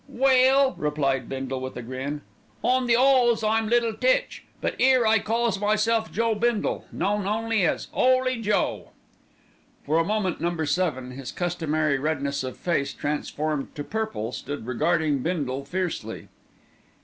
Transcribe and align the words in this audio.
"Well," 0.09 0.73
replied 0.79 1.29
Bindle 1.29 1.61
with 1.61 1.77
a 1.77 1.83
grin, 1.83 2.21
"on 2.63 2.87
the 2.87 2.95
'Alls 2.95 3.43
I'm 3.43 3.69
Little 3.69 3.93
Tich; 3.93 4.45
but 4.59 4.75
'ere 4.79 5.05
I 5.05 5.19
calls 5.19 5.59
myself 5.61 6.11
Joe 6.11 6.33
Bindle, 6.33 6.85
known 6.91 7.51
as 7.53 7.85
''Oly 7.93 8.41
Joe.'" 8.41 8.93
For 9.85 9.99
a 9.99 10.03
moment 10.03 10.41
Number 10.41 10.65
Seven, 10.65 11.11
his 11.11 11.31
customary 11.31 11.99
redness 11.99 12.43
of 12.43 12.57
face 12.57 12.95
transformed 12.95 13.75
to 13.75 13.83
purple, 13.83 14.31
stood 14.31 14.65
regarding 14.65 15.19
Bindle 15.19 15.65
fiercely. 15.65 16.29